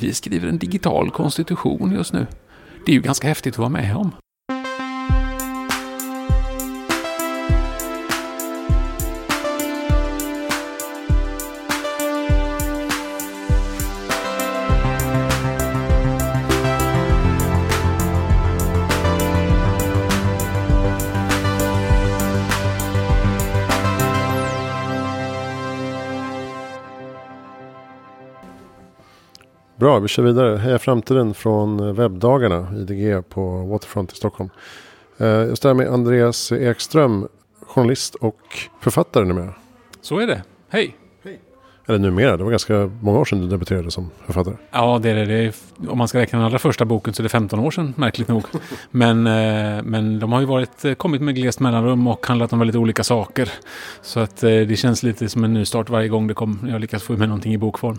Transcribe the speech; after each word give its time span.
Vi 0.00 0.12
skriver 0.12 0.48
en 0.48 0.58
digital 0.58 1.10
konstitution 1.10 1.92
just 1.92 2.12
nu. 2.12 2.26
Det 2.86 2.92
är 2.92 2.94
ju 2.94 3.00
ganska 3.00 3.28
häftigt 3.28 3.54
att 3.54 3.58
vara 3.58 3.68
med 3.68 3.96
om. 3.96 4.10
Bra, 29.78 29.98
vi 29.98 30.08
kör 30.08 30.22
vidare. 30.22 30.56
Heja 30.56 30.78
framtiden 30.78 31.34
från 31.34 31.94
webbdagarna, 31.94 32.66
IDG 32.76 33.28
på 33.28 33.64
Waterfront 33.64 34.12
i 34.12 34.16
Stockholm. 34.16 34.50
Eh, 35.18 35.26
jag 35.26 35.56
står 35.56 35.68
här 35.68 35.74
med 35.74 35.88
Andreas 35.88 36.52
Ekström, 36.52 37.28
journalist 37.60 38.14
och 38.14 38.40
författare 38.80 39.24
numera. 39.24 39.54
Så 40.00 40.18
är 40.18 40.26
det. 40.26 40.42
Hej! 40.68 40.96
Eller 41.86 41.98
numera, 41.98 42.36
det 42.36 42.44
var 42.44 42.50
ganska 42.50 42.90
många 43.00 43.18
år 43.18 43.24
sedan 43.24 43.40
du 43.40 43.46
debuterade 43.46 43.90
som 43.90 44.10
författare. 44.26 44.54
Ja, 44.70 44.98
det 45.02 45.10
är 45.10 45.14
det. 45.14 45.24
det 45.24 45.34
är, 45.34 45.52
om 45.88 45.98
man 45.98 46.08
ska 46.08 46.18
räkna 46.18 46.38
den 46.38 46.46
allra 46.46 46.58
första 46.58 46.84
boken 46.84 47.14
så 47.14 47.22
är 47.22 47.24
det 47.24 47.28
15 47.28 47.58
år 47.60 47.70
sedan, 47.70 47.94
märkligt 47.96 48.28
nog. 48.28 48.44
Men, 48.90 49.26
eh, 49.26 49.82
men 49.82 50.18
de 50.18 50.32
har 50.32 50.40
ju 50.40 50.46
varit, 50.46 50.84
eh, 50.84 50.94
kommit 50.94 51.22
med 51.22 51.34
glest 51.34 51.60
mellanrum 51.60 52.06
och 52.06 52.26
handlat 52.26 52.52
om 52.52 52.58
väldigt 52.58 52.76
olika 52.76 53.04
saker. 53.04 53.50
Så 54.02 54.20
att 54.20 54.36
det 54.36 54.78
känns 54.78 55.02
lite 55.02 55.28
som 55.28 55.44
en 55.44 55.54
nystart 55.54 55.90
varje 55.90 56.08
gång 56.08 56.26
det 56.26 56.34
kom, 56.34 56.68
jag 56.70 56.80
lyckas 56.80 57.02
få 57.02 57.12
med 57.12 57.28
någonting 57.28 57.54
i 57.54 57.58
bokform. 57.58 57.98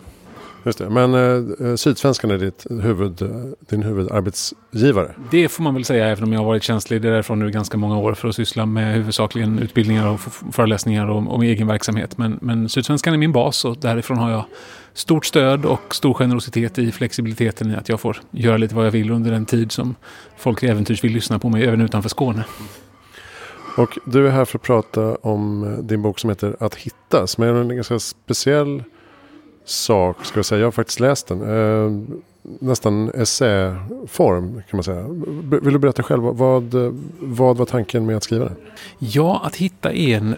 Just 0.63 0.80
det. 0.80 0.90
Men 0.90 1.13
eh, 1.13 1.76
Sydsvenskan 1.76 2.31
är 2.31 2.38
ditt 2.38 2.66
huvud, 2.70 3.22
din 3.59 3.84
huvudarbetsgivare? 3.84 5.16
Det 5.31 5.50
får 5.50 5.63
man 5.63 5.73
väl 5.73 5.86
säga, 5.86 6.08
även 6.08 6.23
om 6.23 6.33
jag 6.33 6.39
har 6.39 6.45
varit 6.45 6.64
tjänstledig 6.64 7.11
därifrån 7.11 7.39
nu 7.39 7.52
ganska 7.52 7.78
många 7.78 7.97
år 7.97 8.14
för 8.14 8.28
att 8.28 8.36
syssla 8.36 8.66
med 8.66 8.94
huvudsakligen 8.94 9.59
utbildningar 9.59 10.08
och 10.08 10.20
föreläsningar 10.52 11.09
och, 11.09 11.36
och 11.36 11.45
egen 11.45 11.67
verksamhet. 11.67 12.17
Men, 12.17 12.39
men 12.42 12.70
Sydsvenskan 12.70 13.14
är 13.14 13.17
min 13.17 13.31
bas 13.31 13.66
och 13.66 13.78
därifrån 13.78 14.17
har 14.17 14.31
jag 14.31 14.45
stort 14.94 15.25
stöd 15.25 15.66
och 15.66 15.95
stor 15.95 16.14
generositet 16.14 16.80
i 16.80 16.92
flexibiliteten 16.92 17.72
i 17.72 17.76
att 17.76 17.89
jag 17.89 18.00
får 18.00 18.22
göra 18.31 18.58
lite 18.58 18.76
vad 18.76 18.86
jag 18.86 18.92
vill 18.92 19.11
under 19.11 19.31
den 19.31 19.45
tid 19.45 19.72
som 19.72 19.95
folk 20.38 20.64
äventyrs 20.64 21.03
vill 21.03 21.11
lyssna 21.11 21.39
på 21.39 21.50
mig, 21.50 21.64
även 21.64 21.81
utanför 21.81 22.09
Skåne. 22.09 22.44
Och 23.78 23.98
du 24.05 24.28
är 24.28 24.31
här 24.31 24.45
för 24.45 24.58
att 24.58 24.64
prata 24.64 25.16
om 25.16 25.76
din 25.83 26.02
bok 26.02 26.20
som 26.20 26.30
heter 26.30 26.55
Att 26.59 26.76
hitta, 26.76 27.28
som 27.28 27.44
är 27.44 27.48
en 27.48 27.76
ganska 27.76 28.00
speciell 28.00 28.83
sak, 29.70 30.25
ska 30.25 30.38
jag 30.38 30.45
säga. 30.45 30.59
Jag 30.59 30.67
har 30.67 30.72
faktiskt 30.72 31.00
läst 31.00 31.28
den. 31.28 31.42
Eh, 31.42 32.17
nästan 32.59 33.12
essäform 33.14 34.53
kan 34.53 34.78
man 34.78 34.84
säga. 34.84 35.06
Vill 35.61 35.73
du 35.73 35.80
berätta 35.80 36.03
själv, 36.03 36.23
vad, 36.23 36.73
vad 37.20 37.58
var 37.58 37.66
tanken 37.66 38.06
med 38.06 38.17
att 38.17 38.23
skriva 38.23 38.45
den? 38.45 38.56
Ja, 39.00 39.42
att 39.45 39.56
hitta 39.56 39.94
en 39.94 40.36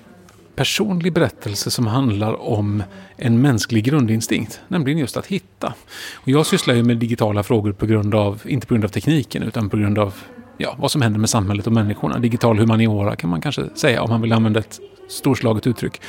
personlig 0.56 1.14
berättelse 1.14 1.72
som 1.72 1.88
handlar 1.88 2.42
om 2.42 2.84
en 3.16 3.42
mänsklig 3.42 3.84
grundinstinkt, 3.84 4.62
nämligen 4.68 5.00
just 5.00 5.18
att 5.18 5.26
hitta. 5.26 5.74
Och 6.16 6.30
jag 6.30 6.46
sysslar 6.46 6.74
ju 6.74 6.84
med 6.84 6.98
digitala 6.98 7.44
frågor 7.44 7.72
på 7.72 7.86
grund 7.86 8.16
av, 8.16 8.42
inte 8.46 8.68
på 8.68 8.74
grund 8.74 8.86
av 8.86 8.90
tekniken, 8.90 9.44
utan 9.44 9.70
på 9.70 9.78
grund 9.78 10.00
av 10.00 10.14
ja, 10.58 10.76
vad 10.80 10.92
som 10.92 11.02
händer 11.02 11.20
med 11.20 11.30
samhället 11.30 11.68
och 11.68 11.74
människorna. 11.74 12.20
Digital 12.20 12.60
humaniora 12.60 13.16
kan 13.16 13.30
man 13.30 13.42
kanske 13.42 13.70
säga 13.76 14.04
om 14.04 14.10
man 14.10 14.22
vill 14.22 14.34
använda 14.34 14.60
ett 14.60 14.80
storslaget 15.10 15.68
uttryck. 15.68 16.02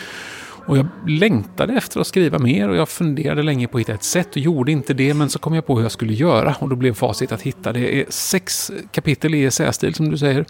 Och 0.67 0.79
jag 0.79 0.87
längtade 1.07 1.73
efter 1.73 2.01
att 2.01 2.07
skriva 2.07 2.39
mer 2.39 2.69
och 2.69 2.77
jag 2.77 2.89
funderade 2.89 3.43
länge 3.43 3.69
på 3.69 3.79
att 3.79 3.81
hitta 3.81 3.93
ett 3.93 4.05
sätt 4.05 4.31
och 4.31 4.37
gjorde 4.37 4.73
inte 4.73 4.95
det. 4.95 5.15
Men 5.15 5.31
så 5.31 5.39
kom 5.39 5.55
jag 5.55 5.67
på 5.67 5.77
hur 5.77 5.83
jag 5.83 5.93
skulle 5.93 6.13
göra 6.13 6.55
och 6.61 6.69
då 6.69 6.77
blev 6.77 6.95
facit 6.95 7.33
att 7.33 7.43
hitta. 7.43 7.73
Det 7.73 8.01
är 8.01 8.07
sex 8.09 8.71
kapitel 8.93 9.35
i 9.35 9.45
essästil 9.45 9.95
som 9.95 10.11
du 10.11 10.19
säger. 10.19 10.45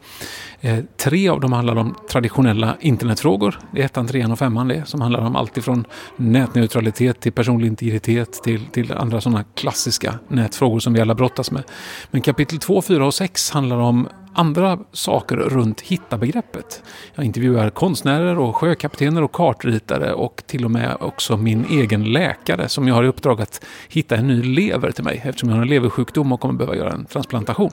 Eh, 0.60 0.78
tre 0.96 1.28
av 1.28 1.40
dem 1.40 1.52
handlar 1.52 1.77
om 1.77 1.94
traditionella 2.10 2.77
internetfrågor. 2.80 3.58
Det 3.72 3.80
är 3.80 3.84
ettan, 3.84 4.06
trean 4.06 4.33
och 4.33 4.39
femman 4.39 4.68
det. 4.68 4.83
Som 4.86 5.01
handlar 5.01 5.20
om 5.20 5.36
allt 5.36 5.56
ifrån 5.56 5.84
nätneutralitet 6.17 7.20
till 7.20 7.33
personlig 7.33 7.67
integritet 7.67 8.33
till, 8.33 8.67
till 8.67 8.92
andra 8.92 9.20
sådana 9.20 9.45
klassiska 9.55 10.18
nätfrågor 10.28 10.80
som 10.80 10.92
vi 10.92 11.01
alla 11.01 11.14
brottas 11.14 11.51
med. 11.51 11.62
Men 12.11 12.22
kapitel 12.22 12.58
två, 12.58 12.83
fyra 12.83 13.06
och 13.06 13.14
sex 13.14 13.51
handlar 13.51 13.77
om 13.77 14.08
andra 14.35 14.79
saker 14.93 15.37
runt 15.37 15.81
hitta-begreppet. 15.81 16.83
Jag 17.15 17.25
intervjuar 17.25 17.70
konstnärer 17.70 18.39
och 18.39 18.57
sjökaptener 18.57 19.23
och 19.23 19.33
kartritare 19.33 20.13
och 20.13 20.43
till 20.47 20.65
och 20.65 20.70
med 20.70 20.97
också 21.01 21.37
min 21.37 21.65
egen 21.70 22.13
läkare 22.13 22.69
som 22.69 22.89
jag 22.89 22.95
har 22.95 23.05
i 23.05 23.09
uppdrag 23.09 23.41
att 23.41 23.65
hitta 23.89 24.17
en 24.17 24.27
ny 24.27 24.43
lever 24.43 24.91
till 24.91 25.05
mig 25.05 25.20
eftersom 25.25 25.48
jag 25.48 25.57
har 25.57 25.63
en 25.63 25.69
leversjukdom 25.69 26.33
och 26.33 26.41
kommer 26.41 26.55
behöva 26.55 26.77
göra 26.77 26.93
en 26.93 27.05
transplantation. 27.05 27.70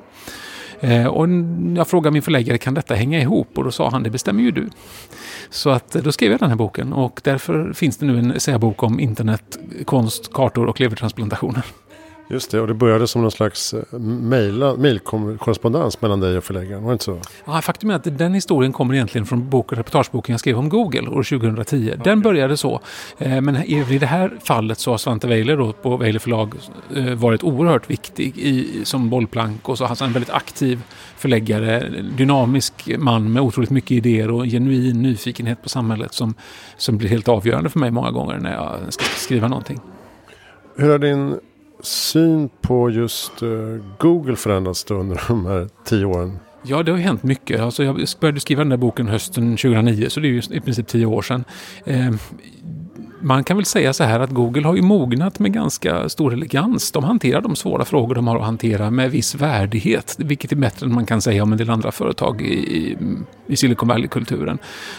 Eh, 0.79 1.07
och 1.07 1.27
jag 1.75 1.87
frågade 1.87 2.13
min 2.13 2.21
förläggare, 2.21 2.57
kan 2.57 2.73
detta 2.73 2.95
hänga 2.95 3.21
ihop? 3.21 3.57
Och 3.57 3.63
då 3.63 3.71
sa 3.71 3.89
han, 3.89 4.03
det 4.03 4.09
bestämmer 4.09 4.43
ju 4.43 4.51
du. 4.51 4.69
Så 5.49 5.69
att 5.69 5.95
eh, 5.95 6.01
då 6.01 6.11
skrev 6.11 6.31
jag 6.31 6.39
den 6.39 6.49
här 6.49 6.55
boken 6.55 6.93
och 6.93 7.21
därför 7.23 7.73
finns 7.73 7.97
det 7.97 8.05
nu 8.05 8.19
en 8.19 8.31
essäbok 8.31 8.83
om 8.83 8.99
internet, 8.99 9.59
konst, 9.85 10.33
kartor 10.33 10.65
och 10.65 10.79
levertransplantationer. 10.79 11.63
Just 12.31 12.51
det, 12.51 12.61
och 12.61 12.67
det 12.67 12.73
började 12.73 13.07
som 13.07 13.21
någon 13.21 13.31
slags 13.31 13.73
eh, 13.73 13.99
mejlkorrespondens 14.77 16.01
mellan 16.01 16.19
dig 16.19 16.37
och 16.37 16.43
förläggaren, 16.43 16.83
var 16.83 16.89
det 16.89 16.93
inte 16.93 17.03
så? 17.03 17.19
Ja, 17.45 17.61
faktum 17.61 17.89
är 17.89 17.95
att 17.95 18.17
den 18.17 18.33
historien 18.33 18.73
kommer 18.73 18.93
egentligen 18.93 19.25
från 19.25 19.49
bok, 19.49 19.73
reportageboken 19.73 20.33
jag 20.33 20.39
skrev 20.39 20.57
om 20.57 20.69
Google 20.69 21.09
år 21.09 21.23
2010. 21.23 21.93
Den 22.03 22.21
började 22.21 22.57
så. 22.57 22.81
Eh, 23.17 23.41
men 23.41 23.55
i 23.55 23.97
det 23.99 24.05
här 24.05 24.31
fallet 24.43 24.79
så 24.79 24.91
har 24.91 24.97
Svante 24.97 25.27
Weiler 25.27 25.57
då 25.57 25.73
på 25.73 25.97
Weiler 25.97 26.19
förlag 26.19 26.53
eh, 26.95 27.13
varit 27.13 27.43
oerhört 27.43 27.89
viktig 27.89 28.37
i, 28.37 28.81
som 28.85 29.09
bollplank 29.09 29.69
och 29.69 29.77
så 29.77 29.85
han 29.85 29.97
en 30.01 30.13
väldigt 30.13 30.29
aktiv 30.29 30.81
förläggare, 31.17 31.89
dynamisk 32.17 32.89
man 32.97 33.33
med 33.33 33.41
otroligt 33.41 33.69
mycket 33.69 33.91
idéer 33.91 34.31
och 34.31 34.45
genuin 34.45 35.01
nyfikenhet 35.01 35.63
på 35.63 35.69
samhället 35.69 36.13
som, 36.13 36.33
som 36.77 36.97
blir 36.97 37.09
helt 37.09 37.27
avgörande 37.27 37.69
för 37.69 37.79
mig 37.79 37.91
många 37.91 38.11
gånger 38.11 38.37
när 38.37 38.53
jag 38.53 38.93
ska 38.93 39.03
skriva 39.03 39.47
någonting. 39.47 39.79
Hur 40.75 40.89
har 40.89 40.99
din 40.99 41.39
syn 41.83 42.49
på 42.61 42.89
just 42.89 43.41
eh, 43.41 43.49
Google 43.97 44.35
förändrats 44.35 44.83
då 44.83 44.95
under 44.95 45.21
de 45.27 45.45
här 45.45 45.69
tio 45.85 46.05
åren? 46.05 46.39
Ja, 46.63 46.83
det 46.83 46.91
har 46.91 46.97
hänt 46.97 47.23
mycket. 47.23 47.61
Alltså 47.61 47.83
jag 47.83 48.07
började 48.19 48.39
skriva 48.39 48.61
den 48.61 48.69
där 48.69 48.77
boken 48.77 49.07
hösten 49.07 49.57
2009, 49.57 50.09
så 50.09 50.19
det 50.19 50.27
är 50.27 50.29
ju 50.29 50.41
i 50.49 50.61
princip 50.61 50.87
tio 50.87 51.05
år 51.05 51.21
sedan. 51.21 51.43
Eh, 51.85 52.11
man 53.21 53.43
kan 53.43 53.57
väl 53.57 53.65
säga 53.65 53.93
så 53.93 54.03
här 54.03 54.19
att 54.19 54.29
Google 54.29 54.67
har 54.67 54.75
ju 54.75 54.81
mognat 54.81 55.39
med 55.39 55.53
ganska 55.53 56.09
stor 56.09 56.33
elegans. 56.33 56.91
De 56.91 57.03
hanterar 57.03 57.41
de 57.41 57.55
svåra 57.55 57.85
frågor 57.85 58.15
de 58.15 58.27
har 58.27 58.37
att 58.37 58.45
hantera 58.45 58.91
med 58.91 59.11
viss 59.11 59.35
värdighet, 59.35 60.15
vilket 60.17 60.51
är 60.51 60.55
bättre 60.55 60.85
än 60.85 60.93
man 60.93 61.05
kan 61.05 61.21
säga 61.21 61.43
om 61.43 61.51
en 61.51 61.57
del 61.57 61.69
andra 61.69 61.91
företag 61.91 62.41
i, 62.41 62.97
i 63.47 63.55
Silicon 63.55 63.89
Valley-kulturen. 63.89 64.57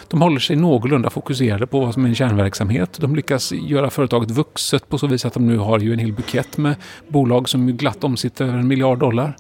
De 0.09 0.23
håller 0.23 0.39
sig 0.39 0.57
någorlunda 0.57 1.11
fokuserade 1.11 1.67
på 1.67 1.81
vad 1.81 1.95
som 1.95 2.05
är 2.05 2.09
en 2.09 2.15
kärnverksamhet. 2.15 2.99
De 3.01 3.17
lyckas 3.17 3.53
göra 3.53 3.91
företaget 3.91 4.31
vuxet 4.31 4.89
på 4.89 4.99
så 4.99 5.07
vis 5.07 5.25
att 5.25 5.35
de 5.35 5.47
nu 5.47 5.59
har 5.59 5.79
ju 5.79 5.93
en 5.93 5.99
hel 5.99 6.13
bukett 6.13 6.57
med 6.57 6.75
bolag 7.09 7.49
som 7.49 7.67
glatt 7.67 8.05
omsitter 8.05 8.45
över 8.45 8.59
en 8.59 8.69
miljard 8.69 8.99
dollar. 8.99 9.37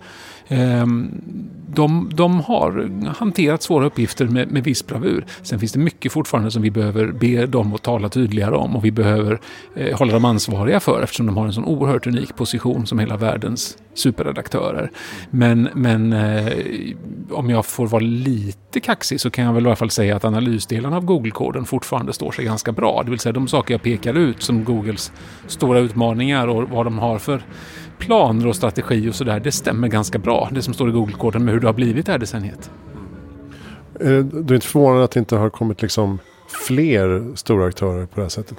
Ehm, 0.50 1.20
de, 1.74 2.10
de, 2.14 2.40
har 2.40 2.90
hanterat 3.18 3.62
svåra 3.62 3.86
uppgifter 3.86 4.26
med, 4.26 4.50
med 4.50 4.64
viss 4.64 4.86
bravur. 4.86 5.26
Sen 5.42 5.58
finns 5.60 5.72
det 5.72 5.78
mycket 5.78 6.12
fortfarande 6.12 6.50
som 6.50 6.62
vi 6.62 6.70
behöver 6.70 7.12
be 7.12 7.46
dem 7.46 7.74
att 7.74 7.82
tala 7.82 8.08
tydligare 8.08 8.56
om 8.56 8.76
och 8.76 8.84
vi 8.84 8.90
behöver 8.90 9.40
eh, 9.76 9.98
hålla 9.98 10.12
dem 10.12 10.24
ansvariga 10.24 10.80
för 10.80 11.02
eftersom 11.02 11.26
de 11.26 11.36
har 11.36 11.46
en 11.46 11.52
sån 11.52 11.64
oerhört 11.64 12.06
unik 12.06 12.36
position 12.36 12.86
som 12.86 12.98
hela 12.98 13.16
världens 13.16 13.78
superredaktörer. 13.94 14.90
Men, 15.30 15.68
men 15.74 16.12
eh, 16.12 16.52
om 17.30 17.50
jag 17.50 17.66
får 17.66 17.86
vara 17.86 18.02
lite 18.02 18.80
kaxig 18.80 19.20
så 19.20 19.30
kan 19.30 19.44
jag 19.44 19.52
väl 19.52 19.64
i 19.64 19.66
alla 19.66 19.76
fall 19.76 19.90
säga 19.90 20.16
att 20.16 20.24
analysdelarna 20.24 20.96
av 20.96 21.04
Google-koden 21.04 21.64
fortfarande 21.64 22.12
står 22.12 22.32
sig 22.32 22.44
ganska 22.44 22.72
bra. 22.72 23.02
Det 23.04 23.10
vill 23.10 23.20
säga 23.20 23.32
de 23.32 23.48
saker 23.48 23.74
jag 23.74 23.82
pekar 23.82 24.14
ut 24.14 24.42
som 24.42 24.64
Googles 24.64 25.12
stora 25.46 25.78
utmaningar 25.78 26.48
och 26.48 26.68
vad 26.68 26.86
de 26.86 26.98
har 26.98 27.18
för 27.18 27.42
planer 28.00 28.46
och 28.46 28.56
strategi 28.56 29.08
och 29.08 29.14
sådär, 29.14 29.40
det 29.40 29.52
stämmer 29.52 29.88
ganska 29.88 30.18
bra. 30.18 30.48
Det 30.52 30.62
som 30.62 30.74
står 30.74 30.88
i 30.88 30.92
Google-koden 30.92 31.44
med 31.44 31.54
hur 31.54 31.60
det 31.60 31.68
har 31.68 31.74
blivit 31.74 32.06
det 32.06 32.12
här 32.12 32.18
decenniet. 32.18 32.70
Du 33.98 34.06
är 34.06 34.54
inte 34.54 34.66
förvånad 34.66 35.02
att 35.02 35.10
det 35.10 35.20
inte 35.20 35.36
har 35.36 35.50
kommit 35.50 35.82
liksom 35.82 36.18
fler 36.66 37.36
stora 37.36 37.66
aktörer 37.66 38.06
på 38.06 38.16
det 38.16 38.22
här 38.22 38.28
sättet? 38.28 38.58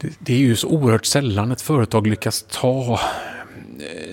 Det, 0.00 0.12
det, 0.18 0.34
är 0.34 0.38
ju 0.38 0.56
så 0.56 0.68
oerhört 0.68 1.06
sällan 1.06 1.52
ett 1.52 1.60
företag 1.60 2.06
lyckas 2.06 2.44
ta 2.50 3.00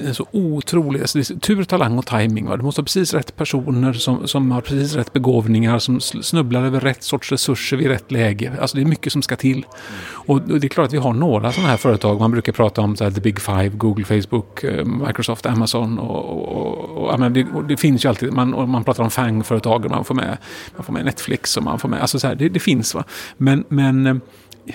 en 0.07 0.15
så 0.15 0.27
otrolig. 0.31 1.01
Alltså 1.01 1.18
det 1.18 1.30
är 1.30 1.39
tur, 1.39 1.63
talang 1.63 1.98
och 1.98 2.06
timing. 2.06 2.45
Va? 2.45 2.57
Du 2.57 2.63
måste 2.63 2.81
ha 2.81 2.83
precis 2.83 3.13
rätt 3.13 3.36
personer 3.36 3.94
som, 3.94 4.27
som 4.27 4.51
har 4.51 4.62
precis 4.62 4.95
rätt 4.95 5.13
begåvningar, 5.13 5.80
som 5.80 6.00
snubblar 6.00 6.63
över 6.63 6.80
rätt 6.80 7.04
sorts 7.04 7.31
resurser 7.31 7.77
vid 7.77 7.88
rätt 7.88 8.12
läge. 8.12 8.51
Alltså 8.62 8.77
det 8.77 8.83
är 8.83 8.86
mycket 8.86 9.13
som 9.13 9.21
ska 9.21 9.36
till. 9.36 9.65
Och 10.06 10.42
det 10.42 10.68
är 10.68 10.69
klart 10.69 10.88
att 10.88 10.94
vi 10.94 10.98
har 10.98 11.13
några 11.13 11.51
sådana 11.51 11.69
här 11.69 11.77
företag. 11.77 12.19
Man 12.19 12.31
brukar 12.31 12.54
prata 12.54 12.81
om 12.81 12.95
så 12.95 13.04
här, 13.04 13.12
the 13.12 13.21
big 13.21 13.42
five, 13.42 13.69
Google, 13.69 14.06
Facebook, 14.06 14.63
eh, 14.63 14.86
Microsoft, 14.86 15.45
Amazon 15.45 16.00
och, 16.00 16.30
och, 16.30 16.98
och, 16.98 17.13
och 17.13 17.31
det, 17.31 17.48
det, 17.68 17.77
finns 17.77 18.06
ju 18.06 18.10
alltid. 18.10 18.33
Man, 18.33 18.69
man 18.69 18.83
pratar 18.83 19.04
om 19.04 19.10
FANG-företag 19.10 19.89
man 19.89 20.06
får 20.06 20.15
med, 20.15 20.38
man 20.75 20.83
får 20.83 20.94
med 20.94 21.06
Netflix 21.06 21.57
och 21.57 21.63
man 21.63 21.80
får 21.80 21.89
med, 21.89 22.01
alltså 22.01 22.19
så 22.19 22.27
här, 22.27 22.36
det, 22.36 22.50
det 22.50 22.60
finns 22.60 22.95
va. 22.95 23.04
Men, 23.38 23.63
men 23.68 24.07
eh, 24.07 24.15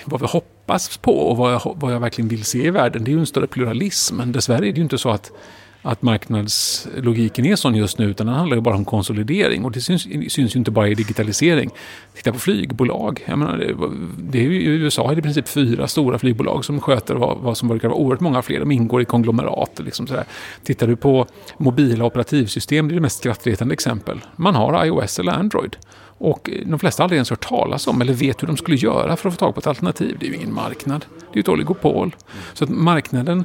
vad 0.05 0.21
vi 0.21 0.27
hoppas 0.27 0.97
på 0.97 1.19
och 1.19 1.37
vad 1.37 1.53
jag, 1.53 1.75
vad 1.79 1.93
jag 1.93 1.99
verkligen 1.99 2.27
vill 2.27 2.43
se 2.43 2.65
i 2.65 2.69
världen, 2.69 3.03
det 3.03 3.11
är 3.11 3.13
ju 3.13 3.19
en 3.19 3.25
större 3.25 3.47
pluralism. 3.47 4.15
Men 4.15 4.31
dessvärre 4.31 4.67
är 4.67 4.71
det 4.71 4.77
ju 4.77 4.83
inte 4.83 4.97
så 4.97 5.09
att 5.09 5.31
att 5.81 6.01
marknadslogiken 6.01 7.45
är 7.45 7.55
sån 7.55 7.75
just 7.75 7.97
nu, 7.97 8.05
utan 8.05 8.27
den 8.27 8.35
handlar 8.35 8.57
ju 8.57 8.61
bara 8.61 8.75
om 8.75 8.85
konsolidering. 8.85 9.65
Och 9.65 9.71
det 9.71 9.81
syns, 9.81 10.03
syns 10.33 10.55
ju 10.55 10.57
inte 10.57 10.71
bara 10.71 10.87
i 10.87 10.93
digitalisering. 10.93 11.69
Titta 12.15 12.31
på 12.31 12.39
flygbolag. 12.39 13.23
Jag 13.27 13.39
menar, 13.39 13.57
det, 13.57 13.75
det 14.17 14.39
är 14.39 14.43
ju, 14.43 14.61
I 14.61 14.65
USA 14.65 15.11
är 15.11 15.15
det 15.15 15.19
i 15.19 15.21
princip 15.21 15.47
fyra 15.47 15.87
stora 15.87 16.19
flygbolag 16.19 16.65
som 16.65 16.81
sköter 16.81 17.15
vad, 17.15 17.37
vad 17.37 17.57
som 17.57 17.67
brukar 17.67 17.87
vara 17.87 17.97
oerhört 17.97 18.19
många 18.19 18.41
fler. 18.41 18.59
De 18.59 18.71
ingår 18.71 19.01
i 19.01 19.05
konglomerat. 19.05 19.79
Liksom 19.79 20.07
sådär. 20.07 20.25
Tittar 20.63 20.87
du 20.87 20.95
på 20.95 21.27
mobila 21.57 22.05
operativsystem, 22.05 22.87
det 22.87 22.93
är 22.93 22.95
det 22.95 23.01
mest 23.01 23.17
skrattretande 23.17 23.73
exempel. 23.73 24.21
Man 24.35 24.55
har 24.55 24.85
iOS 24.85 25.19
eller 25.19 25.31
Android. 25.31 25.77
Och 26.21 26.49
de 26.65 26.79
flesta 26.79 27.01
har 27.01 27.05
aldrig 27.05 27.17
ens 27.17 27.29
hört 27.29 27.47
talas 27.47 27.87
om 27.87 28.01
eller 28.01 28.13
vet 28.13 28.43
hur 28.43 28.47
de 28.47 28.57
skulle 28.57 28.77
göra 28.77 29.15
för 29.15 29.29
att 29.29 29.35
få 29.35 29.39
tag 29.39 29.53
på 29.53 29.59
ett 29.59 29.67
alternativ. 29.67 30.17
Det 30.19 30.25
är 30.25 30.29
ju 30.29 30.35
ingen 30.35 30.53
marknad. 30.53 31.05
Det 31.19 31.33
är 31.33 31.35
ju 31.35 31.39
ett 31.39 31.49
oligopol. 31.49 32.15
Så 32.53 32.63
att 32.63 32.69
marknaden 32.69 33.43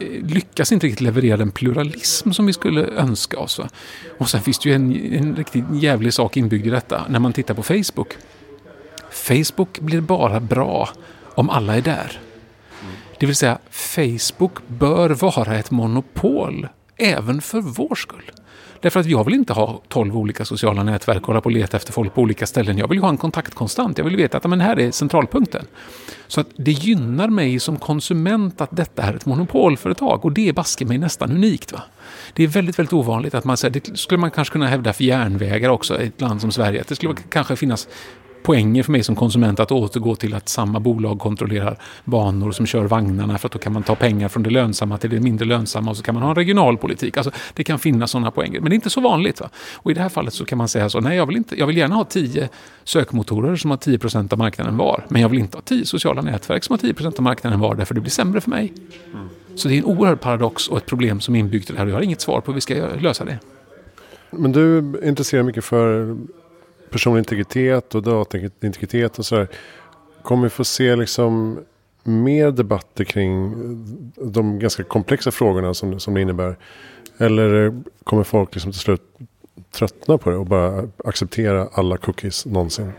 Eh, 0.00 0.26
lyckas 0.26 0.72
inte 0.72 0.86
riktigt 0.86 1.00
leverera 1.00 1.36
den 1.36 1.50
pluralism 1.50 2.32
som 2.32 2.46
vi 2.46 2.52
skulle 2.52 2.86
önska 2.86 3.38
oss. 3.38 3.60
Och 4.18 4.30
sen 4.30 4.40
finns 4.40 4.58
det 4.58 4.68
ju 4.68 4.74
en, 4.74 5.14
en 5.14 5.36
riktigt 5.36 5.64
jävlig 5.72 6.14
sak 6.14 6.36
inbyggd 6.36 6.66
i 6.66 6.70
detta 6.70 7.04
när 7.08 7.18
man 7.18 7.32
tittar 7.32 7.54
på 7.54 7.62
Facebook. 7.62 8.16
Facebook 9.10 9.80
blir 9.80 10.00
bara 10.00 10.40
bra 10.40 10.88
om 11.34 11.50
alla 11.50 11.76
är 11.76 11.82
där. 11.82 12.20
Det 13.20 13.26
vill 13.26 13.36
säga, 13.36 13.58
Facebook 13.70 14.68
bör 14.68 15.10
vara 15.10 15.56
ett 15.56 15.70
monopol 15.70 16.68
även 16.98 17.40
för 17.40 17.60
vår 17.60 17.94
skull. 17.94 18.30
Därför 18.80 19.00
att 19.00 19.06
jag 19.06 19.24
vill 19.24 19.34
inte 19.34 19.52
ha 19.52 19.82
tolv 19.88 20.16
olika 20.16 20.44
sociala 20.44 20.82
nätverk 20.82 21.20
och 21.20 21.26
hålla 21.26 21.40
på 21.40 21.46
och 21.46 21.52
leta 21.52 21.76
efter 21.76 21.92
folk 21.92 22.14
på 22.14 22.22
olika 22.22 22.46
ställen. 22.46 22.78
Jag 22.78 22.88
vill 22.88 22.98
ha 22.98 23.08
en 23.08 23.16
kontakt 23.16 23.54
konstant. 23.54 23.98
Jag 23.98 24.04
vill 24.04 24.16
veta 24.16 24.36
att 24.36 24.44
men 24.44 24.60
här 24.60 24.78
är 24.78 24.90
centralpunkten. 24.90 25.64
Så 26.26 26.40
att 26.40 26.46
det 26.56 26.72
gynnar 26.72 27.28
mig 27.28 27.60
som 27.60 27.78
konsument 27.78 28.60
att 28.60 28.76
detta 28.76 29.02
är 29.02 29.14
ett 29.14 29.26
monopolföretag 29.26 30.24
och 30.24 30.32
det 30.32 30.48
är 30.48 30.52
baske 30.52 30.84
mig 30.84 30.98
nästan 30.98 31.32
unikt. 31.32 31.72
Va? 31.72 31.82
Det 32.32 32.42
är 32.42 32.48
väldigt, 32.48 32.78
väldigt 32.78 32.92
ovanligt 32.92 33.34
att 33.34 33.44
man 33.44 33.56
säger, 33.56 33.80
det 33.80 33.98
skulle 33.98 34.18
man 34.18 34.30
kanske 34.30 34.52
kunna 34.52 34.66
hävda 34.66 34.92
för 34.92 35.04
järnvägar 35.04 35.70
också 35.70 36.02
i 36.02 36.06
ett 36.06 36.20
land 36.20 36.40
som 36.40 36.52
Sverige. 36.52 36.80
Att 36.80 36.88
det 36.88 36.96
skulle 36.96 37.14
kanske 37.28 37.56
finnas 37.56 37.88
poänger 38.42 38.82
för 38.82 38.92
mig 38.92 39.02
som 39.02 39.16
konsument 39.16 39.60
att 39.60 39.72
återgå 39.72 40.16
till 40.16 40.34
att 40.34 40.48
samma 40.48 40.80
bolag 40.80 41.18
kontrollerar 41.18 41.78
banor 42.04 42.52
som 42.52 42.66
kör 42.66 42.84
vagnarna 42.84 43.38
för 43.38 43.48
att 43.48 43.52
då 43.52 43.58
kan 43.58 43.72
man 43.72 43.82
ta 43.82 43.94
pengar 43.94 44.28
från 44.28 44.42
det 44.42 44.50
lönsamma 44.50 44.98
till 44.98 45.10
det 45.10 45.20
mindre 45.20 45.46
lönsamma 45.46 45.90
och 45.90 45.96
så 45.96 46.02
kan 46.02 46.14
man 46.14 46.22
ha 46.22 46.30
en 46.30 46.36
regionalpolitik. 46.36 47.16
Alltså, 47.16 47.32
det 47.54 47.64
kan 47.64 47.78
finnas 47.78 48.10
sådana 48.10 48.30
poänger, 48.30 48.60
men 48.60 48.70
det 48.70 48.74
är 48.74 48.76
inte 48.76 48.90
så 48.90 49.00
vanligt. 49.00 49.40
Va? 49.40 49.50
Och 49.74 49.90
i 49.90 49.94
det 49.94 50.00
här 50.00 50.08
fallet 50.08 50.34
så 50.34 50.44
kan 50.44 50.58
man 50.58 50.68
säga 50.68 50.88
så, 50.88 51.00
nej 51.00 51.16
jag 51.16 51.26
vill, 51.26 51.36
inte, 51.36 51.58
jag 51.58 51.66
vill 51.66 51.76
gärna 51.76 51.94
ha 51.94 52.04
tio 52.04 52.48
sökmotorer 52.84 53.56
som 53.56 53.70
har 53.70 53.78
10% 53.78 54.32
av 54.32 54.38
marknaden 54.38 54.76
var, 54.76 55.06
men 55.08 55.22
jag 55.22 55.28
vill 55.28 55.38
inte 55.38 55.56
ha 55.56 55.62
tio 55.62 55.84
sociala 55.86 56.22
nätverk 56.22 56.64
som 56.64 56.72
har 56.72 56.88
10% 56.88 57.16
av 57.16 57.22
marknaden 57.22 57.60
var, 57.60 57.74
därför 57.74 57.94
det 57.94 58.00
blir 58.00 58.10
sämre 58.10 58.40
för 58.40 58.50
mig. 58.50 58.72
Mm. 59.14 59.28
Så 59.54 59.68
det 59.68 59.74
är 59.74 59.78
en 59.78 59.84
oerhörd 59.84 60.20
paradox 60.20 60.68
och 60.68 60.76
ett 60.76 60.86
problem 60.86 61.20
som 61.20 61.34
är 61.34 61.38
inbyggt 61.38 61.70
i 61.70 61.72
det 61.72 61.78
här 61.78 61.86
och 61.86 61.90
jag 61.90 61.96
har 61.96 62.02
inget 62.02 62.20
svar 62.20 62.40
på 62.40 62.50
hur 62.50 62.54
vi 62.54 62.60
ska 62.60 62.74
lösa 63.00 63.24
det. 63.24 63.38
Men 64.30 64.52
du 64.52 64.78
är 64.78 65.08
intresserad 65.08 65.46
mycket 65.46 65.64
för 65.64 66.16
personlig 66.90 67.18
integritet 67.18 67.94
och 67.94 68.02
dataintegritet 68.02 69.18
och 69.18 69.26
sådär. 69.26 69.48
Kommer 70.22 70.42
vi 70.42 70.50
få 70.50 70.64
se 70.64 70.96
liksom 70.96 71.58
mer 72.02 72.50
debatter 72.50 73.04
kring 73.04 73.54
de 74.16 74.58
ganska 74.58 74.84
komplexa 74.84 75.30
frågorna 75.30 75.74
som, 75.74 76.00
som 76.00 76.14
det 76.14 76.20
innebär? 76.20 76.56
Eller 77.18 77.82
kommer 78.04 78.24
folk 78.24 78.54
liksom 78.54 78.72
till 78.72 78.80
slut 78.80 79.02
tröttna 79.70 80.18
på 80.18 80.30
det 80.30 80.36
och 80.36 80.46
bara 80.46 80.88
acceptera 81.04 81.68
alla 81.72 81.96
cookies 81.96 82.46
någonsin? 82.46 82.92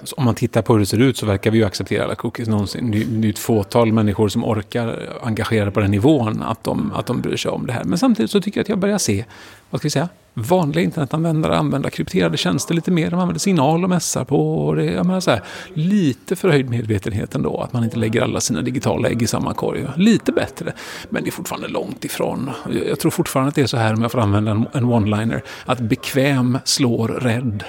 Alltså, 0.00 0.14
om 0.16 0.24
man 0.24 0.34
tittar 0.34 0.62
på 0.62 0.72
hur 0.72 0.80
det 0.80 0.86
ser 0.86 1.00
ut 1.00 1.16
så 1.16 1.26
verkar 1.26 1.50
vi 1.50 1.58
ju 1.58 1.64
acceptera 1.64 2.04
alla 2.04 2.14
cookies 2.14 2.48
någonsin. 2.48 2.90
Det 3.20 3.28
är 3.28 3.30
ett 3.30 3.38
fåtal 3.38 3.92
människor 3.92 4.28
som 4.28 4.44
orkar 4.44 5.08
engagera 5.22 5.70
på 5.70 5.80
den 5.80 5.90
nivån 5.90 6.42
att 6.42 6.64
de, 6.64 6.92
att 6.92 7.06
de 7.06 7.20
bryr 7.20 7.36
sig 7.36 7.50
om 7.50 7.66
det 7.66 7.72
här. 7.72 7.84
Men 7.84 7.98
samtidigt 7.98 8.30
så 8.30 8.40
tycker 8.40 8.58
jag 8.58 8.62
att 8.62 8.68
jag 8.68 8.78
börjar 8.78 8.98
se, 8.98 9.24
vad 9.70 9.80
ska 9.80 9.86
vi 9.86 9.90
säga, 9.90 10.08
vanliga 10.34 10.84
internetanvändare 10.84 11.56
använder 11.56 11.90
krypterade 11.90 12.36
tjänster 12.36 12.74
lite 12.74 12.90
mer. 12.90 13.10
De 13.10 13.20
använder 13.20 13.40
signal 13.40 13.84
och 13.84 13.90
mässar 13.90 14.24
på. 14.24 14.66
Och 14.66 14.76
det, 14.76 14.84
jag 14.84 15.06
menar 15.06 15.20
så 15.20 15.30
här, 15.30 15.42
lite 15.74 16.36
förhöjd 16.36 16.70
medvetenhet 16.70 17.34
ändå. 17.34 17.60
Att 17.60 17.72
man 17.72 17.84
inte 17.84 17.98
lägger 17.98 18.22
alla 18.22 18.40
sina 18.40 18.62
digitala 18.62 19.08
ägg 19.08 19.22
i 19.22 19.26
samma 19.26 19.54
korg. 19.54 19.86
Lite 19.96 20.32
bättre. 20.32 20.72
Men 21.08 21.22
det 21.22 21.28
är 21.28 21.32
fortfarande 21.32 21.68
långt 21.68 22.04
ifrån. 22.04 22.50
Jag 22.88 23.00
tror 23.00 23.10
fortfarande 23.10 23.48
att 23.48 23.54
det 23.54 23.62
är 23.62 23.66
så 23.66 23.76
här, 23.76 23.94
om 23.94 24.02
jag 24.02 24.12
får 24.12 24.20
använda 24.20 24.50
en, 24.50 24.66
en 24.72 24.84
one-liner, 24.84 25.42
att 25.64 25.80
bekväm 25.80 26.58
slår 26.64 27.08
rädd. 27.08 27.64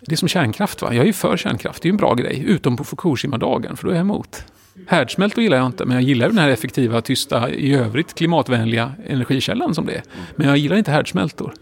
det 0.00 0.12
är 0.12 0.16
som 0.16 0.28
kärnkraft 0.28 0.82
va. 0.82 0.94
Jag 0.94 1.02
är 1.02 1.06
ju 1.06 1.12
för 1.12 1.36
kärnkraft, 1.36 1.82
det 1.82 1.86
är 1.86 1.90
ju 1.90 1.94
en 1.94 1.96
bra 1.96 2.14
grej. 2.14 2.44
Utom 2.46 2.76
på 2.76 2.84
Fukushima-dagen, 2.84 3.76
för 3.76 3.84
då 3.84 3.90
är 3.90 3.94
jag 3.94 4.00
emot. 4.00 4.44
Härdsmältor 4.86 5.42
gillar 5.42 5.56
jag 5.56 5.66
inte, 5.66 5.84
men 5.84 5.94
jag 5.94 6.02
gillar 6.02 6.28
den 6.28 6.38
här 6.38 6.48
effektiva, 6.48 7.00
tysta, 7.00 7.50
i 7.50 7.74
övrigt 7.74 8.14
klimatvänliga 8.14 8.92
energikällan 9.06 9.74
som 9.74 9.86
det 9.86 9.92
är. 9.92 10.02
Men 10.36 10.48
jag 10.48 10.56
gillar 10.56 10.76
inte 10.76 10.90
härdsmältor. 10.90 11.54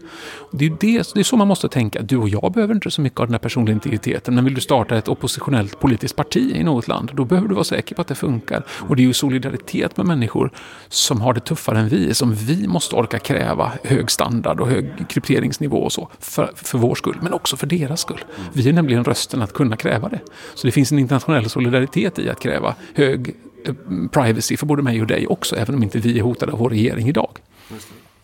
Det 0.51 0.65
är, 0.65 0.69
det, 0.69 1.11
det 1.13 1.19
är 1.19 1.23
så 1.23 1.37
man 1.37 1.47
måste 1.47 1.69
tänka. 1.69 2.01
Du 2.01 2.17
och 2.17 2.29
jag 2.29 2.51
behöver 2.51 2.73
inte 2.73 2.91
så 2.91 3.01
mycket 3.01 3.19
av 3.19 3.25
den 3.25 3.33
här 3.33 3.39
personliga 3.39 3.73
integriteten. 3.73 4.35
Men 4.35 4.45
vill 4.45 4.53
du 4.53 4.61
starta 4.61 4.97
ett 4.97 5.07
oppositionellt 5.07 5.79
politiskt 5.79 6.15
parti 6.15 6.51
i 6.55 6.63
något 6.63 6.87
land, 6.87 7.11
då 7.13 7.25
behöver 7.25 7.47
du 7.47 7.53
vara 7.53 7.63
säker 7.63 7.95
på 7.95 8.01
att 8.01 8.07
det 8.07 8.15
funkar. 8.15 8.63
Och 8.69 8.95
det 8.95 9.01
är 9.01 9.05
ju 9.05 9.13
solidaritet 9.13 9.97
med 9.97 10.05
människor 10.05 10.51
som 10.87 11.21
har 11.21 11.33
det 11.33 11.39
tuffare 11.39 11.79
än 11.79 11.89
vi, 11.89 12.13
som 12.13 12.33
vi 12.35 12.67
måste 12.67 12.95
orka 12.95 13.19
kräva 13.19 13.71
hög 13.83 14.11
standard 14.11 14.59
och 14.59 14.67
hög 14.67 15.05
krypteringsnivå 15.09 15.77
och 15.77 15.91
så. 15.91 16.09
För, 16.19 16.51
för 16.55 16.77
vår 16.77 16.95
skull, 16.95 17.17
men 17.21 17.33
också 17.33 17.57
för 17.57 17.67
deras 17.67 18.01
skull. 18.01 18.23
Vi 18.53 18.69
är 18.69 18.73
nämligen 18.73 19.03
rösten 19.03 19.41
att 19.41 19.53
kunna 19.53 19.75
kräva 19.75 20.09
det. 20.09 20.19
Så 20.55 20.67
det 20.67 20.71
finns 20.71 20.91
en 20.91 20.99
internationell 20.99 21.49
solidaritet 21.49 22.19
i 22.19 22.29
att 22.29 22.39
kräva 22.39 22.75
hög 22.95 23.08
eh, 23.13 23.73
privacy 24.11 24.57
för 24.57 24.65
både 24.65 24.83
mig 24.83 25.01
och 25.01 25.07
dig 25.07 25.27
också, 25.27 25.55
även 25.55 25.75
om 25.75 25.83
inte 25.83 25.99
vi 25.99 26.19
är 26.19 26.23
hotade 26.23 26.51
av 26.51 26.59
vår 26.59 26.69
regering 26.69 27.07
idag. 27.07 27.31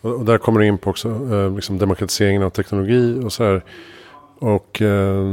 Och 0.00 0.24
där 0.24 0.38
kommer 0.38 0.60
du 0.60 0.66
in 0.66 0.78
på 0.78 0.90
också 0.90 1.08
eh, 1.08 1.54
liksom 1.54 1.78
demokratiseringen 1.78 2.42
av 2.42 2.50
teknologi 2.50 3.20
och 3.24 3.32
så 3.32 3.44
här. 3.44 3.64
Och 4.38 4.82
eh, 4.82 5.24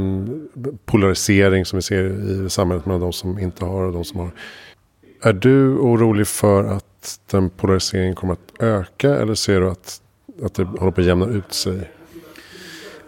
polarisering 0.84 1.64
som 1.64 1.76
vi 1.76 1.82
ser 1.82 2.04
i 2.46 2.50
samhället 2.50 2.86
mellan 2.86 3.00
de 3.00 3.12
som 3.12 3.38
inte 3.38 3.64
har 3.64 3.82
och 3.82 3.92
de 3.92 4.04
som 4.04 4.20
har. 4.20 4.30
Är 5.22 5.32
du 5.32 5.76
orolig 5.76 6.26
för 6.26 6.64
att 6.64 7.20
den 7.30 7.50
polariseringen 7.50 8.14
kommer 8.14 8.32
att 8.32 8.62
öka 8.62 9.16
eller 9.16 9.34
ser 9.34 9.60
du 9.60 9.70
att, 9.70 10.00
att 10.42 10.54
det 10.54 10.64
håller 10.64 10.92
på 10.92 11.00
att 11.00 11.06
jämna 11.06 11.26
ut 11.26 11.52
sig? 11.52 11.90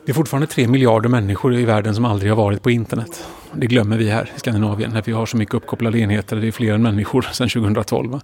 Det 0.04 0.12
är 0.12 0.14
fortfarande 0.14 0.46
tre 0.46 0.68
miljarder 0.68 1.08
människor 1.08 1.54
i 1.54 1.64
världen 1.64 1.94
som 1.94 2.04
aldrig 2.04 2.30
har 2.30 2.36
varit 2.36 2.62
på 2.62 2.70
internet. 2.70 3.24
Det 3.54 3.66
glömmer 3.66 3.98
vi 3.98 4.10
här 4.10 4.30
i 4.36 4.38
Skandinavien 4.38 4.90
när 4.90 5.02
vi 5.02 5.12
har 5.12 5.26
så 5.26 5.36
mycket 5.36 5.54
uppkopplade 5.54 5.98
enheter. 5.98 6.36
Det 6.36 6.46
är 6.46 6.52
fler 6.52 6.74
än 6.74 6.82
människor 6.82 7.22
sedan 7.32 7.48
2012. 7.48 8.12
Um, 8.12 8.20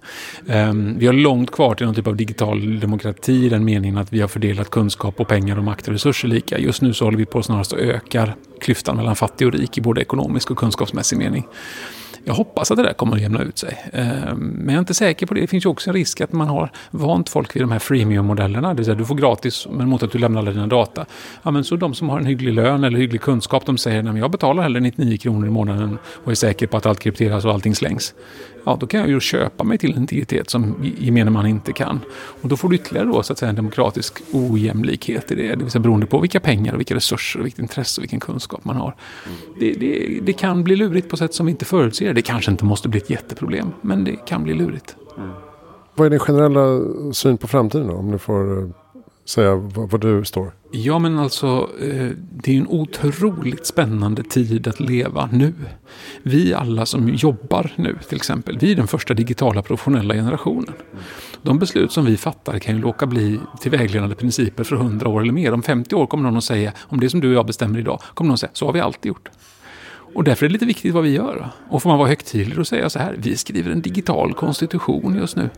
ehm, 0.47 0.99
vi 0.99 1.05
har 1.05 1.13
långt 1.13 1.51
kvar 1.51 1.75
till 1.75 1.85
någon 1.85 1.95
typ 1.95 2.07
av 2.07 2.15
digital 2.15 2.79
demokrati 2.79 3.45
i 3.45 3.49
den 3.49 3.65
meningen 3.65 3.97
att 3.97 4.13
vi 4.13 4.21
har 4.21 4.27
fördelat 4.27 4.69
kunskap 4.69 5.19
och 5.19 5.27
pengar 5.27 5.57
och 5.57 5.63
makt 5.63 5.87
och 5.87 5.93
resurser 5.93 6.27
lika. 6.27 6.57
Just 6.57 6.81
nu 6.81 6.93
så 6.93 7.05
håller 7.05 7.17
vi 7.17 7.25
på 7.25 7.43
snarast 7.43 7.73
att 7.73 7.79
ökar 7.79 8.35
klyftan 8.59 8.97
mellan 8.97 9.15
fattig 9.15 9.47
och 9.47 9.53
rik 9.53 9.77
i 9.77 9.81
både 9.81 10.01
ekonomisk 10.01 10.51
och 10.51 10.57
kunskapsmässig 10.57 11.17
mening. 11.17 11.47
Jag 12.25 12.33
hoppas 12.33 12.71
att 12.71 12.77
det 12.77 12.83
där 12.83 12.93
kommer 12.93 13.15
att 13.15 13.21
jämna 13.21 13.41
ut 13.41 13.57
sig. 13.57 13.89
Eh, 13.93 14.35
men 14.35 14.65
jag 14.67 14.75
är 14.75 14.79
inte 14.79 14.93
säker 14.93 15.25
på 15.25 15.33
det. 15.33 15.41
Det 15.41 15.47
finns 15.47 15.65
ju 15.65 15.69
också 15.69 15.89
en 15.89 15.93
risk 15.93 16.21
att 16.21 16.31
man 16.31 16.47
har 16.47 16.69
vant 16.91 17.29
folk 17.29 17.55
vid 17.55 17.63
de 17.63 17.71
här 17.71 17.79
freemium-modellerna. 17.79 18.69
Det 18.69 18.75
vill 18.75 18.85
säga 18.85 18.95
du 18.95 19.05
får 19.05 19.15
gratis 19.15 19.67
men 19.71 19.89
mot 19.89 20.03
att 20.03 20.11
du 20.11 20.17
lämnar 20.17 20.41
alla 20.41 20.51
dina 20.51 20.67
data. 20.67 21.05
Ja, 21.43 21.51
men 21.51 21.63
så 21.63 21.75
de 21.75 21.93
som 21.93 22.09
har 22.09 22.19
en 22.19 22.25
hygglig 22.25 22.53
lön 22.53 22.83
eller 22.83 22.99
hygglig 22.99 23.21
kunskap 23.21 23.65
de 23.65 23.77
säger 23.77 24.09
att 24.09 24.17
jag 24.17 24.31
betalar 24.31 24.63
hellre 24.63 24.79
99 24.79 25.17
kronor 25.17 25.47
i 25.47 25.49
månaden 25.49 25.97
och 26.23 26.31
är 26.31 26.35
säker 26.35 26.67
på 26.67 26.77
att 26.77 26.85
allt 26.85 26.99
krypteras 26.99 27.45
och 27.45 27.51
allting 27.51 27.75
slängs 27.75 28.13
ja, 28.65 28.77
då 28.79 28.87
kan 28.87 28.99
jag 28.99 29.09
ju 29.09 29.19
köpa 29.19 29.63
mig 29.63 29.77
till 29.77 29.91
en 29.91 29.97
integritet 29.97 30.49
som 30.49 30.75
gemene 30.99 31.31
man 31.31 31.45
inte 31.45 31.73
kan. 31.73 31.99
Och 32.41 32.49
då 32.49 32.57
får 32.57 32.69
du 32.69 32.75
ytterligare 32.75 33.07
då, 33.07 33.23
så 33.23 33.33
att 33.33 33.39
säga, 33.39 33.49
en 33.49 33.55
demokratisk 33.55 34.21
ojämlikhet 34.31 35.31
i 35.31 35.35
det. 35.35 35.55
Det 35.55 35.63
vill 35.63 35.71
säga 35.71 35.81
beroende 35.81 36.05
på 36.05 36.19
vilka 36.19 36.39
pengar, 36.39 36.73
och 36.73 36.79
vilka 36.79 36.95
resurser, 36.95 37.39
och 37.39 37.45
vilket 37.45 37.59
intresse 37.59 38.01
och 38.01 38.03
vilken 38.03 38.19
kunskap 38.19 38.65
man 38.65 38.75
har. 38.75 38.95
Det, 39.59 39.71
det, 39.71 40.19
det, 40.21 40.33
kan 40.33 40.63
bli 40.63 40.75
lurigt 40.75 41.09
på 41.09 41.17
sätt 41.17 41.33
som 41.33 41.45
vi 41.45 41.51
inte 41.51 41.65
förutser. 41.65 42.13
Det 42.13 42.21
kanske 42.21 42.51
inte 42.51 42.65
måste 42.65 42.89
bli 42.89 42.99
ett 42.99 43.09
jätteproblem, 43.09 43.71
men 43.81 44.03
det 44.03 44.15
kan 44.15 44.43
bli 44.43 44.53
lurigt. 44.53 44.95
Mm. 45.17 45.29
Vad 45.95 46.05
är 46.05 46.09
din 46.09 46.19
generella 46.19 46.81
syn 47.13 47.37
på 47.37 47.47
framtiden 47.47 47.87
då? 47.87 47.93
Om 47.93 48.11
du 48.11 48.17
får 48.17 48.59
eh, 48.59 48.67
säga 49.25 49.55
var 49.55 49.97
du 49.97 50.25
står? 50.25 50.51
Ja, 50.71 50.99
men 50.99 51.19
alltså 51.19 51.69
eh, 51.81 52.09
det 52.31 52.55
är 52.55 52.57
en 52.57 52.67
otroligt 52.67 53.65
spännande 53.65 54.23
tid 54.23 54.67
att 54.67 54.79
leva 54.79 55.29
nu. 55.31 55.53
Vi 56.23 56.53
alla 56.53 56.85
som 56.85 57.09
jobbar 57.09 57.71
nu 57.75 57.97
till 58.07 58.15
exempel, 58.15 58.57
vi 58.59 58.71
är 58.71 58.75
den 58.75 58.87
första 58.87 59.13
digitala 59.13 59.61
professionella 59.61 60.13
generationen. 60.13 60.73
De 61.41 61.59
beslut 61.59 61.91
som 61.91 62.05
vi 62.05 62.17
fattar 62.17 62.59
kan 62.59 62.75
ju 62.75 62.81
låka 62.81 63.05
bli 63.05 63.39
till 63.61 63.71
vägledande 63.71 64.15
principer 64.15 64.63
för 64.63 64.75
100 64.75 65.09
år 65.09 65.21
eller 65.21 65.33
mer. 65.33 65.53
Om 65.53 65.63
50 65.63 65.95
år 65.95 66.07
kommer 66.07 66.23
någon 66.23 66.37
att 66.37 66.43
säga, 66.43 66.71
om 66.79 66.99
det 66.99 67.09
som 67.09 67.19
du 67.19 67.27
och 67.27 67.33
jag 67.33 67.45
bestämmer 67.45 67.79
idag, 67.79 68.01
kommer 68.13 68.27
någon 68.27 68.33
att 68.33 68.39
säga, 68.39 68.51
så 68.53 68.65
har 68.65 68.73
vi 68.73 68.79
alltid 68.79 69.09
gjort. 69.09 69.29
Och 70.15 70.23
därför 70.23 70.45
är 70.45 70.49
det 70.49 70.53
lite 70.53 70.65
viktigt 70.65 70.93
vad 70.93 71.03
vi 71.03 71.09
gör. 71.09 71.49
Och 71.69 71.81
får 71.81 71.89
man 71.89 71.99
vara 71.99 72.09
högtidlig 72.09 72.59
och 72.59 72.67
säga 72.67 72.89
så 72.89 72.99
här, 72.99 73.15
vi 73.17 73.37
skriver 73.37 73.71
en 73.71 73.81
digital 73.81 74.33
konstitution 74.33 75.15
just 75.15 75.35
nu 75.35 75.49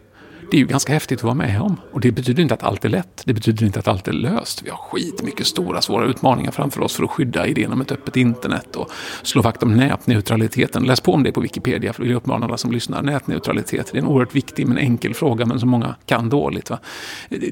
det 0.51 0.57
är 0.57 0.61
ju 0.61 0.67
ganska 0.67 0.93
häftigt 0.93 1.19
att 1.19 1.23
vara 1.23 1.33
med 1.33 1.61
om. 1.61 1.77
Och 1.91 2.01
det 2.01 2.11
betyder 2.11 2.43
inte 2.43 2.53
att 2.53 2.63
allt 2.63 2.85
är 2.85 2.89
lätt. 2.89 3.21
Det 3.25 3.33
betyder 3.33 3.65
inte 3.65 3.79
att 3.79 3.87
allt 3.87 4.07
är 4.07 4.13
löst. 4.13 4.61
Vi 4.63 4.69
har 4.69 4.77
skitmycket 4.77 5.47
stora, 5.47 5.81
svåra 5.81 6.05
utmaningar 6.05 6.51
framför 6.51 6.81
oss 6.81 6.95
för 6.95 7.03
att 7.03 7.09
skydda 7.09 7.47
idén 7.47 7.71
om 7.71 7.81
ett 7.81 7.91
öppet 7.91 8.17
internet 8.17 8.75
och 8.75 8.91
slå 9.23 9.41
vakt 9.41 9.63
om 9.63 9.73
nätneutraliteten. 9.73 10.83
Läs 10.83 11.01
på 11.01 11.13
om 11.13 11.23
det 11.23 11.31
på 11.31 11.41
Wikipedia, 11.41 11.93
för 11.93 12.03
jag 12.03 12.15
uppmana 12.15 12.45
alla 12.45 12.57
som 12.57 12.71
lyssnar. 12.71 13.01
Nätneutralitet, 13.01 13.89
det 13.91 13.97
är 13.97 14.01
en 14.01 14.07
oerhört 14.07 14.35
viktig 14.35 14.67
men 14.67 14.77
enkel 14.77 15.13
fråga, 15.13 15.45
men 15.45 15.59
som 15.59 15.69
många 15.69 15.95
kan 16.05 16.29
dåligt. 16.29 16.69
Va? 16.69 16.79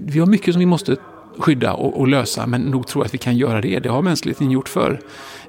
Vi 0.01 0.19
har 0.19 0.27
mycket 0.27 0.53
som 0.53 0.59
vi 0.59 0.65
måste 0.65 0.97
skydda 1.37 1.73
och, 1.73 1.99
och, 1.99 2.07
lösa, 2.07 2.47
men 2.47 2.61
nog 2.61 2.87
tror 2.87 3.03
jag 3.03 3.05
att 3.05 3.13
vi 3.13 3.17
kan 3.17 3.37
göra 3.37 3.61
det. 3.61 3.79
Det 3.79 3.89
har 3.89 4.01
mänskligheten 4.01 4.51
gjort 4.51 4.69
förr. 4.69 4.99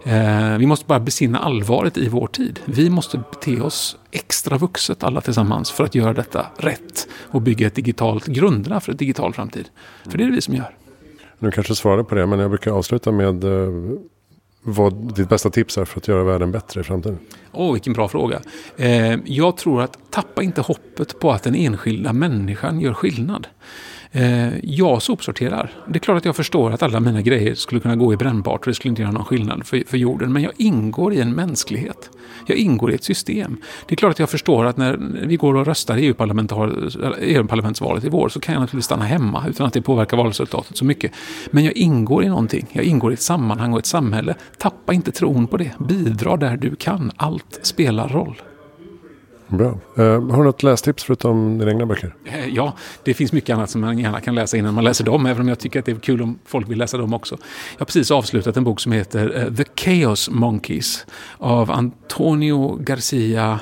Eh, 0.04 0.58
vi 0.58 0.66
måste 0.66 0.86
bara 0.86 1.00
besinna 1.00 1.38
allvaret 1.38 1.98
i 1.98 2.08
vår 2.08 2.26
tid. 2.26 2.60
Vi 2.64 2.90
måste 2.90 3.18
bete 3.18 3.60
oss 3.60 3.96
extra 4.10 4.58
vuxet 4.58 5.04
alla 5.04 5.20
tillsammans 5.20 5.70
för 5.70 5.84
att 5.84 5.94
göra 5.94 6.12
detta 6.12 6.46
rätt 6.56 7.08
och 7.22 7.42
bygga 7.42 7.66
ett 7.66 7.74
digitalt, 7.74 8.26
grunderna 8.26 8.80
för 8.80 8.92
ett 8.92 8.98
digital 8.98 9.32
framtid. 9.32 9.68
För 10.10 10.18
det 10.18 10.24
är 10.24 10.28
det 10.28 10.34
vi 10.34 10.40
som 10.40 10.54
gör. 10.54 10.76
Nu 11.38 11.50
kanske 11.50 11.74
svarar 11.74 12.02
på 12.02 12.14
det, 12.14 12.26
men 12.26 12.38
jag 12.38 12.50
brukar 12.50 12.70
avsluta 12.70 13.12
med 13.12 13.44
eh, 13.44 13.68
vad 14.66 15.14
ditt 15.14 15.28
bästa 15.28 15.50
tips 15.50 15.78
är 15.78 15.84
för 15.84 16.00
att 16.00 16.08
göra 16.08 16.24
världen 16.24 16.52
bättre 16.52 16.80
i 16.80 16.84
framtiden? 16.84 17.18
Åh, 17.52 17.68
oh, 17.68 17.72
vilken 17.72 17.92
bra 17.92 18.08
fråga. 18.08 18.40
Eh, 18.76 19.18
jag 19.24 19.56
tror 19.56 19.82
att 19.82 19.98
tappa 20.10 20.42
inte 20.42 20.60
hoppet 20.60 21.20
på 21.20 21.32
att 21.32 21.42
den 21.42 21.54
enskilda 21.54 22.12
människan 22.12 22.80
gör 22.80 22.94
skillnad. 22.94 23.46
Eh, 24.16 24.52
jag 24.62 25.02
sopsorterar. 25.02 25.72
Det 25.86 25.98
är 25.98 26.00
klart 26.00 26.16
att 26.16 26.24
jag 26.24 26.36
förstår 26.36 26.70
att 26.70 26.82
alla 26.82 27.00
mina 27.00 27.22
grejer 27.22 27.54
skulle 27.54 27.80
kunna 27.80 27.96
gå 27.96 28.12
i 28.12 28.16
brännbart 28.16 28.60
och 28.60 28.66
det 28.66 28.74
skulle 28.74 28.90
inte 28.90 29.02
göra 29.02 29.12
någon 29.12 29.24
skillnad 29.24 29.66
för, 29.66 29.82
för 29.86 29.98
jorden. 29.98 30.32
Men 30.32 30.42
jag 30.42 30.52
ingår 30.56 31.12
i 31.14 31.20
en 31.20 31.32
mänsklighet. 31.32 32.10
Jag 32.46 32.58
ingår 32.58 32.92
i 32.92 32.94
ett 32.94 33.04
system. 33.04 33.56
Det 33.88 33.94
är 33.94 33.96
klart 33.96 34.10
att 34.10 34.18
jag 34.18 34.30
förstår 34.30 34.64
att 34.64 34.76
när 34.76 34.96
vi 35.26 35.36
går 35.36 35.54
och 35.54 35.66
röstar 35.66 35.96
i 35.96 36.06
eh, 36.06 36.14
EU-parlamentsvalet 37.20 38.04
i 38.04 38.08
vår 38.08 38.28
så 38.28 38.40
kan 38.40 38.52
jag 38.52 38.60
naturligtvis 38.60 38.84
stanna 38.84 39.04
hemma 39.04 39.44
utan 39.48 39.66
att 39.66 39.72
det 39.72 39.82
påverkar 39.82 40.16
valresultatet 40.16 40.76
så 40.76 40.84
mycket. 40.84 41.12
Men 41.50 41.64
jag 41.64 41.76
ingår 41.76 42.24
i 42.24 42.28
någonting. 42.28 42.66
Jag 42.72 42.84
ingår 42.84 43.10
i 43.10 43.14
ett 43.14 43.20
sammanhang 43.20 43.72
och 43.72 43.78
ett 43.78 43.86
samhälle. 43.86 44.34
Tappa 44.58 44.92
inte 44.92 45.12
tron 45.12 45.46
på 45.46 45.56
det. 45.56 45.70
Bidra 45.78 46.36
där 46.36 46.56
du 46.56 46.76
kan. 46.76 47.12
Allt 47.16 47.58
spelar 47.62 48.08
roll. 48.08 48.42
Bra. 49.48 49.78
Uh, 49.98 50.30
har 50.30 50.38
du 50.38 50.44
något 50.44 50.62
lästips 50.62 51.04
förutom 51.04 51.58
dina 51.58 51.70
egna 51.70 51.86
böcker? 51.86 52.14
Uh, 52.26 52.48
ja, 52.48 52.72
det 53.02 53.14
finns 53.14 53.32
mycket 53.32 53.56
annat 53.56 53.70
som 53.70 53.80
man 53.80 53.98
gärna 53.98 54.20
kan 54.20 54.34
läsa 54.34 54.56
innan 54.56 54.74
man 54.74 54.84
läser 54.84 55.04
dem. 55.04 55.26
Även 55.26 55.42
om 55.42 55.48
jag 55.48 55.58
tycker 55.58 55.78
att 55.78 55.86
det 55.86 55.92
är 55.92 55.96
kul 55.96 56.22
om 56.22 56.38
folk 56.44 56.70
vill 56.70 56.78
läsa 56.78 56.98
dem 56.98 57.14
också. 57.14 57.36
Jag 57.72 57.80
har 57.80 57.86
precis 57.86 58.10
avslutat 58.10 58.56
en 58.56 58.64
bok 58.64 58.80
som 58.80 58.92
heter 58.92 59.46
uh, 59.46 59.54
The 59.54 59.64
Chaos 59.76 60.30
Monkeys. 60.30 61.06
Av 61.38 61.70
Antonio 61.70 62.76
Garcia 62.76 63.60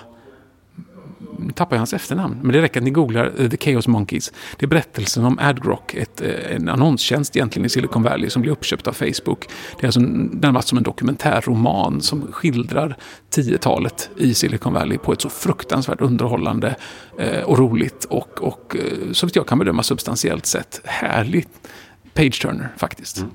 tappar 1.63 1.77
jag 1.77 1.81
hans 1.81 1.93
efternamn, 1.93 2.39
men 2.43 2.53
det 2.53 2.63
räcker 2.63 2.81
att 2.81 2.85
ni 2.85 2.91
googlar 2.91 3.33
eh, 3.39 3.49
The 3.49 3.57
Chaos 3.57 3.89
Monkeys. 3.89 4.33
Det 4.57 4.67
är 4.67 4.69
berättelsen 4.69 5.25
om 5.25 5.39
AdGrock, 5.39 5.95
ett, 5.95 6.21
eh, 6.21 6.57
en 6.57 6.69
annonstjänst 6.69 7.37
egentligen 7.37 7.67
i 7.67 7.69
Silicon 7.69 8.03
Valley 8.03 8.31
som 8.31 8.43
blir 8.43 8.53
uppköpt 8.53 8.87
av 8.87 8.93
Facebook. 8.93 9.49
Det 9.81 9.85
är 9.85 9.89
alltså 9.89 10.01
närmast 10.01 10.69
som 10.69 10.79
en 10.79 10.85
dokumentärroman 10.85 12.01
som 12.01 12.33
skildrar 12.33 12.97
10-talet 13.35 14.11
i 14.17 14.35
Silicon 14.35 14.73
Valley 14.73 14.99
på 14.99 15.13
ett 15.13 15.21
så 15.21 15.29
fruktansvärt 15.29 16.01
underhållande 16.01 16.77
eh, 17.19 17.43
och 17.43 17.59
roligt 17.59 18.05
och, 18.05 18.43
och 18.43 18.77
så 19.13 19.27
vitt 19.27 19.37
jag 19.37 19.47
kan 19.47 19.59
bedöma 19.59 19.83
substantiellt 19.83 20.47
sett 20.47 20.81
härligt 20.85 21.69
page-turner 22.15 22.69
faktiskt. 22.77 23.19
Mm. 23.19 23.31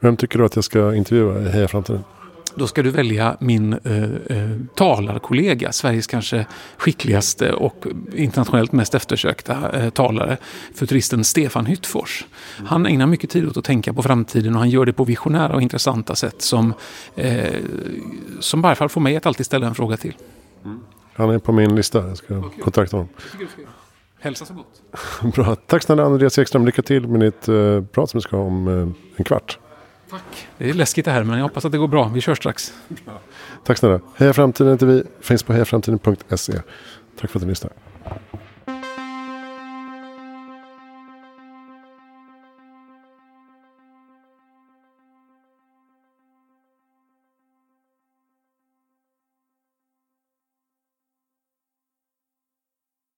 Vem 0.00 0.16
tycker 0.16 0.38
du 0.38 0.44
att 0.44 0.54
jag 0.54 0.64
ska 0.64 0.94
intervjua 0.94 1.40
i 1.40 1.48
Heja 1.48 1.68
Framtiden? 1.68 2.04
Då 2.54 2.66
ska 2.66 2.82
du 2.82 2.90
välja 2.90 3.36
min 3.40 3.72
eh, 3.72 4.02
eh, 4.02 4.50
talarkollega, 4.74 5.72
Sveriges 5.72 6.06
kanske 6.06 6.46
skickligaste 6.76 7.52
och 7.52 7.86
internationellt 8.14 8.72
mest 8.72 8.94
eftersökta 8.94 9.80
eh, 9.80 9.90
talare, 9.90 10.36
futuristen 10.74 11.24
Stefan 11.24 11.66
Hyttfors. 11.66 12.26
Han 12.66 12.86
ägnar 12.86 13.06
mycket 13.06 13.30
tid 13.30 13.48
åt 13.48 13.56
att 13.56 13.64
tänka 13.64 13.92
på 13.92 14.02
framtiden 14.02 14.54
och 14.54 14.58
han 14.58 14.70
gör 14.70 14.84
det 14.84 14.92
på 14.92 15.04
visionära 15.04 15.54
och 15.54 15.62
intressanta 15.62 16.14
sätt 16.14 16.42
som, 16.42 16.74
eh, 17.14 17.44
som 18.40 18.60
i 18.60 18.62
varje 18.62 18.76
fall 18.76 18.88
får 18.88 19.00
mig 19.00 19.16
att 19.16 19.26
alltid 19.26 19.46
ställa 19.46 19.66
en 19.66 19.74
fråga 19.74 19.96
till. 19.96 20.14
Mm. 20.64 20.80
Han 21.14 21.30
är 21.30 21.38
på 21.38 21.52
min 21.52 21.76
lista, 21.76 22.08
jag 22.08 22.16
ska 22.16 22.38
okay. 22.38 22.60
kontakta 22.62 22.96
honom. 22.96 23.08
Hälsa 24.20 24.44
så 24.44 24.54
gott. 24.54 24.82
Bra, 25.34 25.54
tack 25.54 25.82
snälla 25.82 26.04
Andreas 26.04 26.38
Ekström, 26.38 26.66
lycka 26.66 26.82
till 26.82 27.08
med 27.08 27.20
ditt 27.20 27.48
eh, 27.48 27.84
prat 27.84 28.10
som 28.10 28.18
vi 28.18 28.22
ska 28.22 28.36
ha 28.36 28.44
om 28.44 28.68
eh, 28.68 28.88
en 29.16 29.24
kvart. 29.24 29.58
Tack. 30.10 30.48
Det 30.58 30.70
är 30.70 30.74
läskigt 30.74 31.04
det 31.04 31.10
här 31.10 31.24
men 31.24 31.38
jag 31.38 31.44
hoppas 31.44 31.64
att 31.64 31.72
det 31.72 31.78
går 31.78 31.88
bra. 31.88 32.08
Vi 32.08 32.20
kör 32.20 32.34
strax. 32.34 32.72
Tack 33.64 33.78
snälla. 33.78 34.00
Heja 34.16 34.32
Framtiden 34.32 34.72
heter 34.72 34.86
vi. 34.86 35.02
Finns 35.20 35.42
på 35.42 35.52
hejaframtiden.se. 35.52 36.52
Tack 37.20 37.30
för 37.30 37.38
att 37.38 37.42
du 37.42 37.48
lyssnade. 37.48 37.74